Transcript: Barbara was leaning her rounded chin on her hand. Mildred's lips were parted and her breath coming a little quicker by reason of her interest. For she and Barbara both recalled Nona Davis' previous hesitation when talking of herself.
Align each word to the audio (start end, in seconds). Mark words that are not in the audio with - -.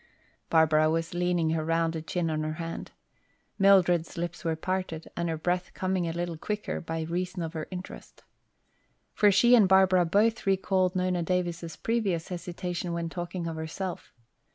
Barbara 0.49 0.89
was 0.89 1.13
leaning 1.13 1.51
her 1.51 1.63
rounded 1.63 2.07
chin 2.07 2.31
on 2.31 2.41
her 2.41 2.53
hand. 2.53 2.89
Mildred's 3.59 4.17
lips 4.17 4.43
were 4.43 4.55
parted 4.55 5.07
and 5.15 5.29
her 5.29 5.37
breath 5.37 5.75
coming 5.75 6.07
a 6.09 6.11
little 6.11 6.37
quicker 6.39 6.81
by 6.81 7.01
reason 7.03 7.43
of 7.43 7.53
her 7.53 7.67
interest. 7.69 8.23
For 9.13 9.31
she 9.31 9.53
and 9.53 9.69
Barbara 9.69 10.05
both 10.05 10.47
recalled 10.47 10.95
Nona 10.95 11.21
Davis' 11.21 11.75
previous 11.75 12.29
hesitation 12.29 12.93
when 12.93 13.09
talking 13.09 13.45
of 13.45 13.57
herself. 13.57 14.11